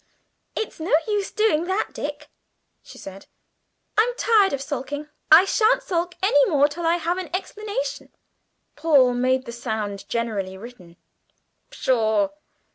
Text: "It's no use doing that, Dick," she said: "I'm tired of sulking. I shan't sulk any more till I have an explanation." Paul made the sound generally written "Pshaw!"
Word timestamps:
"It's 0.55 0.79
no 0.79 0.95
use 1.07 1.29
doing 1.29 1.65
that, 1.65 1.89
Dick," 1.93 2.27
she 2.81 2.97
said: 2.97 3.27
"I'm 3.95 4.15
tired 4.15 4.51
of 4.51 4.59
sulking. 4.59 5.09
I 5.29 5.45
shan't 5.45 5.83
sulk 5.83 6.15
any 6.23 6.43
more 6.49 6.67
till 6.67 6.87
I 6.87 6.95
have 6.95 7.19
an 7.19 7.29
explanation." 7.35 8.11
Paul 8.75 9.13
made 9.13 9.45
the 9.45 9.51
sound 9.51 10.09
generally 10.09 10.57
written 10.57 10.95
"Pshaw!" 11.69 12.29